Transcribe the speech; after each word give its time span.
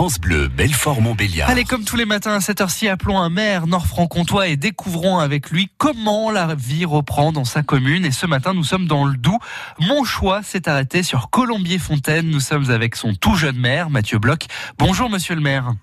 France 0.00 0.18
Bleu, 0.18 0.48
Belfort-Montbéliard. 0.48 1.50
Allez, 1.50 1.64
comme 1.64 1.84
tous 1.84 1.96
les 1.96 2.06
matins 2.06 2.32
à 2.32 2.40
cette 2.40 2.62
heure-ci, 2.62 2.88
appelons 2.88 3.18
un 3.18 3.28
maire 3.28 3.66
nord-franc-comtois 3.66 4.48
et 4.48 4.56
découvrons 4.56 5.18
avec 5.18 5.50
lui 5.50 5.68
comment 5.76 6.30
la 6.30 6.54
vie 6.54 6.86
reprend 6.86 7.32
dans 7.32 7.44
sa 7.44 7.62
commune. 7.62 8.06
Et 8.06 8.10
ce 8.10 8.24
matin, 8.24 8.54
nous 8.54 8.64
sommes 8.64 8.86
dans 8.86 9.04
le 9.04 9.18
Doubs. 9.18 9.36
Mon 9.78 10.02
choix 10.04 10.42
s'est 10.42 10.70
arrêté 10.70 11.02
sur 11.02 11.28
Colombier-Fontaine. 11.28 12.30
Nous 12.30 12.40
sommes 12.40 12.70
avec 12.70 12.96
son 12.96 13.12
tout 13.12 13.34
jeune 13.34 13.58
maire, 13.58 13.90
Mathieu 13.90 14.18
Bloch. 14.18 14.46
Bonjour, 14.78 15.10
monsieur 15.10 15.34
le 15.34 15.42
maire. 15.42 15.74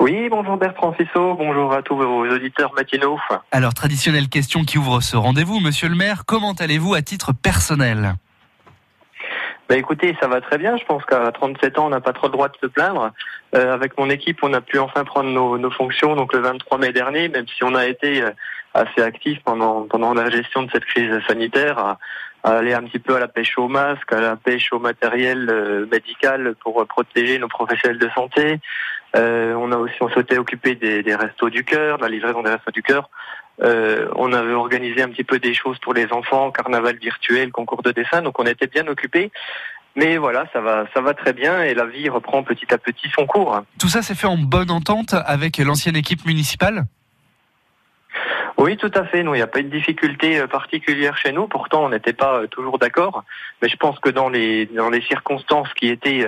Oui, 0.00 0.28
bonjour 0.28 0.56
Bertrand 0.56 0.92
Fissot, 0.92 1.36
bonjour 1.36 1.72
à 1.72 1.82
tous 1.82 1.96
vos 1.96 2.28
auditeurs 2.28 2.72
matinaux. 2.74 3.20
Alors, 3.52 3.74
traditionnelle 3.74 4.28
question 4.28 4.64
qui 4.64 4.76
ouvre 4.76 5.00
ce 5.02 5.16
rendez-vous, 5.16 5.60
monsieur 5.60 5.88
le 5.88 5.94
maire, 5.94 6.24
comment 6.26 6.54
allez-vous 6.54 6.94
à 6.94 7.02
titre 7.02 7.32
personnel? 7.32 8.16
Bah 9.68 9.76
écoutez, 9.76 10.16
ça 10.20 10.28
va 10.28 10.40
très 10.40 10.58
bien. 10.58 10.76
Je 10.76 10.84
pense 10.84 11.04
qu'à 11.04 11.32
37 11.32 11.78
ans, 11.78 11.86
on 11.86 11.90
n'a 11.90 12.00
pas 12.00 12.12
trop 12.12 12.28
le 12.28 12.32
droit 12.32 12.48
de 12.48 12.56
se 12.62 12.66
plaindre. 12.66 13.12
Euh, 13.54 13.74
avec 13.74 13.98
mon 13.98 14.08
équipe, 14.10 14.38
on 14.42 14.52
a 14.52 14.60
pu 14.60 14.78
enfin 14.78 15.04
prendre 15.04 15.30
nos, 15.30 15.58
nos, 15.58 15.70
fonctions 15.70 16.14
donc 16.14 16.32
le 16.32 16.40
23 16.40 16.78
mai 16.78 16.92
dernier, 16.92 17.28
même 17.28 17.46
si 17.48 17.64
on 17.64 17.74
a 17.74 17.86
été 17.86 18.22
euh, 18.22 18.30
assez 18.74 19.02
actif 19.02 19.40
pendant 19.44 19.82
pendant 19.82 20.14
la 20.14 20.30
gestion 20.30 20.62
de 20.62 20.70
cette 20.70 20.84
crise 20.84 21.10
sanitaire, 21.26 21.78
à, 21.78 21.98
aller 22.44 22.74
un 22.74 22.82
petit 22.84 23.00
peu 23.00 23.16
à 23.16 23.18
la 23.18 23.26
pêche 23.26 23.58
au 23.58 23.66
masque, 23.66 24.12
à 24.12 24.20
la 24.20 24.36
pêche 24.36 24.72
au 24.72 24.78
matériel 24.78 25.48
euh, 25.50 25.86
médical 25.90 26.54
pour 26.62 26.86
protéger 26.86 27.40
nos 27.40 27.48
professionnels 27.48 27.98
de 27.98 28.08
santé. 28.10 28.60
Euh, 29.16 29.54
on 29.54 29.72
a 29.72 29.76
aussi 29.76 29.94
on 30.00 30.08
souhaitait 30.08 30.38
occuper 30.38 30.76
des, 30.76 31.02
des 31.02 31.14
restos 31.14 31.50
du 31.50 31.64
cœur, 31.64 31.98
la 31.98 32.08
livraison 32.08 32.42
des 32.42 32.50
restos 32.50 32.70
du 32.70 32.82
cœur. 32.82 33.08
Euh, 33.62 34.08
on 34.16 34.32
avait 34.32 34.52
organisé 34.52 35.02
un 35.02 35.08
petit 35.08 35.24
peu 35.24 35.38
des 35.38 35.54
choses 35.54 35.78
pour 35.78 35.94
les 35.94 36.12
enfants, 36.12 36.50
carnaval 36.50 36.96
virtuel, 36.96 37.52
concours 37.52 37.82
de 37.82 37.92
dessin, 37.92 38.22
donc 38.22 38.38
on 38.38 38.44
était 38.44 38.66
bien 38.66 38.86
occupés. 38.86 39.30
Mais 39.94 40.18
voilà, 40.18 40.44
ça 40.52 40.60
va, 40.60 40.84
ça 40.92 41.00
va 41.00 41.14
très 41.14 41.32
bien 41.32 41.62
et 41.62 41.72
la 41.72 41.86
vie 41.86 42.10
reprend 42.10 42.42
petit 42.42 42.72
à 42.72 42.76
petit 42.76 43.08
son 43.14 43.26
cours. 43.26 43.62
Tout 43.78 43.88
ça 43.88 44.02
s'est 44.02 44.14
fait 44.14 44.26
en 44.26 44.36
bonne 44.36 44.70
entente 44.70 45.14
avec 45.14 45.56
l'ancienne 45.56 45.96
équipe 45.96 46.26
municipale? 46.26 46.84
Oui, 48.58 48.76
tout 48.76 48.90
à 48.94 49.04
fait. 49.04 49.22
Nous, 49.22 49.34
il 49.34 49.38
n'y 49.38 49.42
a 49.42 49.46
pas 49.46 49.60
eu 49.60 49.64
de 49.64 49.70
difficulté 49.70 50.38
euh, 50.38 50.46
particulière 50.46 51.16
chez 51.18 51.32
nous. 51.32 51.46
Pourtant, 51.46 51.84
on 51.84 51.88
n'était 51.90 52.14
pas 52.14 52.40
euh, 52.40 52.46
toujours 52.46 52.78
d'accord. 52.78 53.24
Mais 53.60 53.68
je 53.68 53.76
pense 53.76 53.98
que 53.98 54.08
dans 54.08 54.30
les 54.30 54.66
dans 54.66 54.88
les 54.88 55.02
circonstances 55.02 55.72
qui 55.74 55.88
étaient 55.88 56.26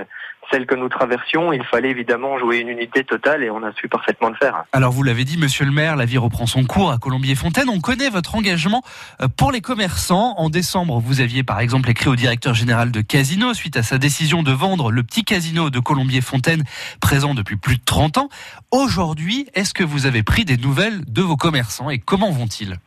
celle 0.51 0.67
que 0.67 0.75
nous 0.75 0.89
traversions, 0.89 1.53
il 1.53 1.65
fallait 1.65 1.91
évidemment 1.91 2.39
jouer 2.39 2.59
une 2.59 2.69
unité 2.69 3.05
totale 3.05 3.43
et 3.43 3.51
on 3.51 3.63
a 3.63 3.73
su 3.73 3.89
parfaitement 3.89 4.29
le 4.29 4.35
faire. 4.37 4.65
Alors 4.73 4.93
vous 4.93 5.03
l'avez 5.03 5.25
dit, 5.25 5.39
monsieur 5.39 5.65
le 5.65 5.71
maire, 5.71 5.97
la 5.97 6.05
vie 6.05 6.19
reprend 6.19 6.47
son 6.47 6.65
cours 6.65 6.91
à 6.91 6.99
Colombier-Fontaine. 6.99 7.69
On 7.69 7.81
connaît 7.81 8.09
votre 8.09 8.35
engagement 8.35 8.83
euh, 9.21 9.29
pour 9.29 9.53
les 9.53 9.61
commerçants. 9.61 10.35
En 10.37 10.51
décembre, 10.51 11.01
vous 11.01 11.21
aviez 11.21 11.43
par 11.43 11.61
exemple 11.61 11.91
écrit 11.91 12.09
au 12.09 12.17
directeur 12.17 12.55
général 12.55 12.91
de 12.91 13.01
Casino 13.01 13.55
suite 13.55 13.77
à 13.77 13.83
sa 13.83 13.99
décision 13.99 14.43
de 14.43 14.53
vendre 14.53 14.91
le 14.91 15.03
petit 15.03 15.25
casino 15.25 15.71
de 15.71 15.81
Colombier-Fontaine 15.81 16.65
présent 17.01 17.35
depuis 17.35 17.57
plus 17.57 17.77
de 17.77 17.85
30 17.85 18.19
ans. 18.19 18.29
Aujourd'hui, 18.71 19.49
est-ce 19.55 19.75
que 19.75 19.85
vous 19.85 20.07
avez 20.07 20.23
pris 20.23 20.45
des 20.45 20.57
nouvelles 20.57 21.05
de 21.07 21.23
vos 21.23 21.37
commerçants 21.37 21.91
et 21.91 21.99
comment 21.99 22.31
vont-ils? 22.31 22.79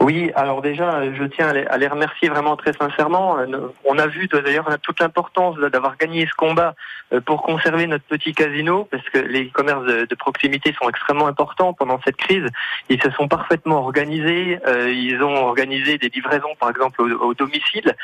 Oui, 0.00 0.30
alors 0.34 0.60
déjà, 0.60 1.10
je 1.12 1.24
tiens 1.24 1.48
à 1.48 1.78
les 1.78 1.88
remercier 1.88 2.28
vraiment 2.28 2.56
très 2.56 2.72
sincèrement. 2.74 3.38
Euh, 3.38 3.46
on 3.84 3.98
a 3.98 4.06
vu 4.06 4.28
d'ailleurs 4.28 4.68
toute 4.82 5.00
l'importance 5.00 5.56
d'avoir 5.56 5.96
gagné 5.96 6.26
ce 6.26 6.34
combat 6.36 6.74
euh, 7.12 7.20
pour 7.20 7.42
conserver 7.42 7.86
notre 7.86 8.04
petit 8.04 8.34
casino, 8.34 8.86
parce 8.90 9.08
que 9.08 9.18
les 9.18 9.48
commerces 9.48 9.84
de 9.84 10.14
proximité 10.14 10.74
sont 10.80 10.88
extrêmement 10.88 11.26
importants 11.26 11.72
pendant 11.72 11.98
cette 12.04 12.16
crise. 12.16 12.46
Ils 12.90 13.02
se 13.02 13.10
sont 13.12 13.26
parfaitement 13.26 13.78
organisés. 13.78 14.58
Euh, 14.66 14.92
ils 14.92 15.22
ont 15.22 15.46
organisé 15.46 15.96
des 15.96 16.10
livraisons, 16.10 16.54
par 16.60 16.70
exemple, 16.70 17.00
au 17.00 17.34
domicile 17.34 17.94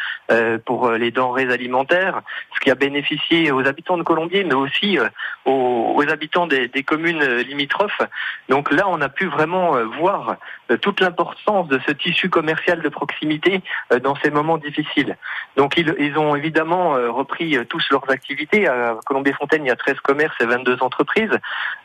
pour 0.65 0.91
les 0.91 1.11
denrées 1.11 1.53
alimentaires, 1.53 2.23
ce 2.55 2.61
qui 2.61 2.71
a 2.71 2.75
bénéficié 2.75 3.51
aux 3.51 3.67
habitants 3.67 3.99
de 3.99 4.03
Colombier, 4.03 4.45
mais 4.45 4.55
aussi 4.55 4.99
aux 5.45 6.05
habitants 6.09 6.47
des 6.47 6.83
communes 6.85 7.23
limitrophes. 7.41 8.01
Donc 8.49 8.71
là, 8.71 8.85
on 8.89 9.01
a 9.01 9.09
pu 9.09 9.27
vraiment 9.27 9.73
voir 9.99 10.37
toute 10.77 11.01
l'importance 11.01 11.69
de 11.69 11.81
ce 11.87 11.93
tissu 11.93 12.29
commercial 12.31 12.81
de 12.83 12.89
proximité 12.89 13.61
euh, 13.93 13.99
dans 13.99 14.15
ces 14.17 14.31
moments 14.31 14.59
difficiles. 14.59 15.17
Donc 15.57 15.77
ils, 15.77 16.19
ont 16.19 16.35
évidemment 16.35 16.97
euh, 16.97 17.11
repris 17.11 17.57
euh, 17.57 17.65
tous 17.65 17.83
leurs 17.91 18.09
activités. 18.11 18.67
À 18.67 18.97
Colombier-Fontaine, 19.05 19.65
il 19.65 19.69
y 19.69 19.71
a 19.71 19.77
13 19.77 20.01
commerces 20.01 20.35
et 20.41 20.47
22 20.47 20.79
entreprises. 20.81 21.39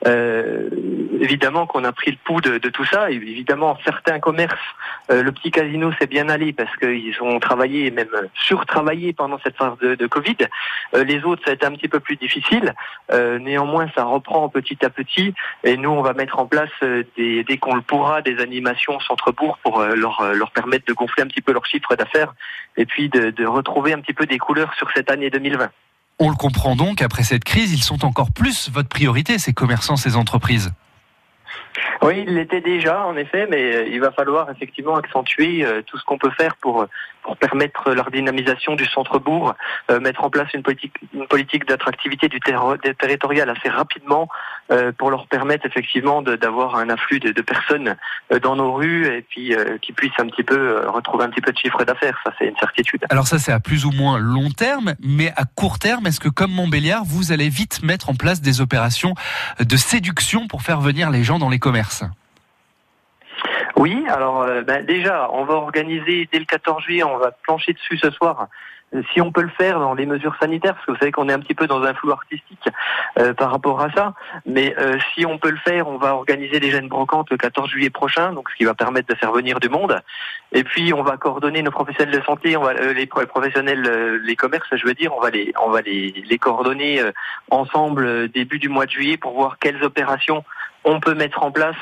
Euh, 0.06 0.70
évidemment 1.20 1.68
qu'on 1.68 1.84
a 1.84 1.92
pris 1.92 2.12
le 2.12 2.18
pouls 2.24 2.42
de, 2.42 2.58
tout 2.70 2.86
ça. 2.86 3.10
évidemment, 3.12 3.78
certains 3.84 4.20
commerces, 4.20 4.56
le 5.10 5.32
petit 5.32 5.52
casino 5.52 5.92
s'est 6.00 6.08
bien 6.08 6.30
allé 6.30 6.54
parce 6.54 6.74
qu'ils 6.78 7.16
ont 7.22 7.40
travaillé, 7.40 7.90
même 7.92 8.10
surtravaillé 8.36 9.14
pendant 9.14 9.40
cette 9.44 9.56
phase 9.56 9.78
de, 9.80 10.08
Covid. 10.08 10.38
les 10.94 11.24
autres, 11.24 11.42
ça 11.46 11.52
a 11.52 11.54
été 11.54 11.66
un 11.66 11.72
petit 11.72 11.88
peu 11.88 12.00
plus 12.00 12.18
difficile. 12.18 12.74
néanmoins, 13.40 13.88
ça 13.96 14.04
reprend 14.04 14.50
petit 14.50 14.84
à 14.86 14.90
petit. 14.90 15.34
Et 15.64 15.78
nous, 15.78 15.90
on 15.90 16.02
va 16.02 16.14
mettre 16.14 16.40
en 16.40 16.46
place, 16.46 16.70
dès 16.82 17.58
qu'on 17.60 17.76
le 17.76 17.82
pourra, 17.82 18.22
des 18.22 18.40
animations 18.40 18.77
centre-bourg 18.78 19.58
pour 19.64 19.82
leur, 19.82 20.22
euh, 20.22 20.34
leur 20.34 20.52
permettre 20.52 20.86
de 20.86 20.94
gonfler 20.94 21.24
un 21.24 21.28
petit 21.28 21.42
peu 21.42 21.54
leur 21.54 21.66
chiffre 21.66 21.96
d'affaires 21.96 22.34
et 22.76 22.86
puis 22.86 23.10
de, 23.10 23.32
de 23.32 23.46
retrouver 23.46 23.94
un 23.94 24.00
petit 24.00 24.14
peu 24.14 24.26
des 24.26 24.38
couleurs 24.38 24.74
sur 24.76 24.90
cette 24.96 25.12
année 25.12 25.30
2020. 25.30 25.70
On 26.20 26.30
le 26.30 26.36
comprend 26.36 26.76
donc, 26.76 27.02
après 27.02 27.24
cette 27.24 27.44
crise, 27.44 27.74
ils 27.74 27.84
sont 27.84 28.04
encore 28.04 28.32
plus 28.32 28.70
votre 28.72 28.90
priorité, 28.90 29.38
ces 29.38 29.54
commerçants, 29.54 29.98
ces 29.98 30.16
entreprises. 30.16 30.72
Oui, 32.02 32.24
il 32.28 32.36
l'était 32.36 32.62
déjà, 32.62 33.06
en 33.06 33.16
effet, 33.16 33.48
mais 33.50 33.76
euh, 33.76 33.88
il 33.88 34.00
va 34.00 34.12
falloir 34.12 34.50
effectivement 34.52 34.96
accentuer 34.96 35.66
euh, 35.66 35.82
tout 35.86 35.98
ce 35.98 36.06
qu'on 36.06 36.18
peut 36.18 36.32
faire 36.32 36.56
pour, 36.58 36.86
pour 37.24 37.38
permettre 37.38 37.92
leur 37.92 38.12
dynamisation 38.12 38.76
du 38.76 38.86
centre-bourg, 38.86 39.56
euh, 39.90 40.00
mettre 40.00 40.24
en 40.24 40.30
place 40.30 40.48
une 40.54 40.64
politique, 40.64 40.94
une 41.14 41.28
politique 41.28 41.66
d'attractivité 41.66 42.30
du 42.30 42.40
territorial 42.40 43.50
assez 43.50 43.70
rapidement 43.70 44.30
pour 44.98 45.12
leur 45.12 45.28
permettre 45.28 45.66
effectivement 45.66 46.22
d'avoir 46.22 46.76
un 46.76 46.90
afflux 46.90 47.20
de, 47.20 47.32
de 47.32 47.42
personnes 47.42 47.96
dans 48.42 48.58
nos 48.58 48.74
rues 48.74 49.08
et 49.08 49.22
puis 49.22 49.56
qui 49.82 49.94
puissent 49.94 50.20
un 50.20 50.28
petit 50.28 50.44
peu 50.44 50.86
retrouver 50.88 51.24
un 51.24 51.30
petit 51.30 51.40
peu 51.40 51.54
de 51.54 51.58
chiffre 51.58 51.84
d'affaires. 51.86 52.20
Ça, 52.26 52.34
c'est 52.38 52.48
une 52.48 52.58
certitude. 52.58 53.06
Alors 53.10 53.28
ça, 53.28 53.40
c'est 53.40 53.54
à 53.54 53.62
plus 53.62 53.86
ou 53.86 53.92
moins 53.92 54.18
long 54.18 54.50
terme, 54.50 54.96
mais 55.00 55.32
à 55.38 55.46
court 55.46 55.80
terme, 55.80 56.08
est-ce 56.08 56.20
que 56.20 56.28
comme 56.30 56.52
Montbéliard, 56.52 57.04
vous 57.06 57.32
allez 57.32 57.48
vite 57.48 57.82
mettre 57.82 58.10
en 58.10 58.16
place 58.16 58.42
des 58.42 58.60
opérations 58.60 59.14
de 59.60 59.78
séduction 59.78 60.48
pour 60.48 60.62
faire 60.64 60.82
venir 60.82 61.10
les 61.10 61.24
gens 61.24 61.40
dans 61.40 61.50
les 61.50 61.60
commerces? 61.60 61.87
Oui, 63.76 64.06
alors 64.10 64.42
euh, 64.42 64.64
ben, 64.64 64.84
déjà, 64.84 65.30
on 65.32 65.46
va 65.46 65.54
organiser 65.54 66.28
dès 66.32 66.40
le 66.40 66.46
14 66.46 66.84
juillet, 66.84 67.04
on 67.04 67.18
va 67.18 67.32
plancher 67.32 67.74
dessus 67.74 67.98
ce 67.98 68.10
soir 68.10 68.48
si 69.14 69.20
on 69.20 69.32
peut 69.32 69.42
le 69.42 69.50
faire 69.50 69.80
dans 69.80 69.94
les 69.94 70.06
mesures 70.06 70.36
sanitaires, 70.40 70.74
parce 70.74 70.86
que 70.86 70.92
vous 70.92 70.98
savez 70.98 71.12
qu'on 71.12 71.28
est 71.28 71.34
un 71.34 71.40
petit 71.40 71.54
peu 71.54 71.68
dans 71.68 71.84
un 71.84 71.94
flou 71.94 72.12
artistique 72.12 72.70
euh, 73.20 73.34
par 73.34 73.52
rapport 73.52 73.82
à 73.82 73.92
ça, 73.92 74.14
mais 74.46 74.74
euh, 74.78 74.98
si 75.14 75.26
on 75.26 75.38
peut 75.38 75.50
le 75.50 75.58
faire, 75.58 75.90
on 75.90 75.98
va 75.98 76.16
organiser 76.16 76.60
des 76.60 76.72
jeunes 76.72 76.88
brocantes 76.88 77.30
le 77.30 77.38
14 77.38 77.70
juillet 77.70 77.90
prochain, 77.90 78.32
donc 78.32 78.50
ce 78.50 78.56
qui 78.56 78.64
va 78.64 78.74
permettre 78.74 79.14
de 79.14 79.16
faire 79.16 79.34
venir 79.34 79.60
du 79.60 79.68
monde. 79.68 80.02
Et 80.54 80.64
puis 80.64 80.94
on 80.94 81.04
va 81.04 81.18
coordonner 81.18 81.62
nos 81.64 81.72
professionnels 81.72 82.18
de 82.18 82.24
santé, 82.24 82.56
euh, 82.56 82.94
les 82.94 83.06
professionnels, 83.08 84.22
les 84.24 84.36
commerces, 84.38 84.70
je 84.72 84.86
veux 84.86 84.94
dire, 84.94 85.14
on 85.14 85.20
va 85.20 85.82
les 85.82 86.38
coordonner 86.40 87.02
ensemble 87.52 88.30
début 88.30 88.60
du 88.60 88.70
mois 88.70 88.86
de 88.86 88.92
juillet 88.92 89.18
pour 89.18 89.34
voir 89.34 89.58
quelles 89.60 89.84
opérations 89.84 90.46
on 90.84 91.00
peut 91.00 91.14
mettre 91.14 91.44
en 91.44 91.52
place 91.52 91.76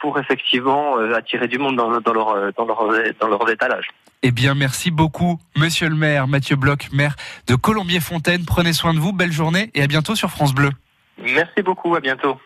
pour 0.00 0.18
effectivement 0.18 0.96
attirer 1.14 1.48
du 1.48 1.58
monde 1.58 1.76
dans, 1.76 2.00
dans, 2.00 2.12
leur, 2.12 2.52
dans, 2.56 2.64
leur, 2.64 2.88
dans 3.20 3.28
leurs 3.28 3.50
étalages. 3.50 3.88
Eh 4.22 4.32
bien, 4.32 4.54
merci 4.54 4.90
beaucoup, 4.90 5.38
monsieur 5.56 5.88
le 5.88 5.96
maire, 5.96 6.28
Mathieu 6.28 6.56
Bloch, 6.56 6.92
maire 6.92 7.16
de 7.46 7.54
Colombier-Fontaine. 7.54 8.44
Prenez 8.46 8.72
soin 8.72 8.92
de 8.92 8.98
vous, 8.98 9.12
belle 9.12 9.32
journée 9.32 9.70
et 9.74 9.82
à 9.82 9.86
bientôt 9.86 10.14
sur 10.14 10.30
France 10.30 10.54
Bleu. 10.54 10.70
Merci 11.22 11.62
beaucoup, 11.62 11.94
à 11.94 12.00
bientôt. 12.00 12.38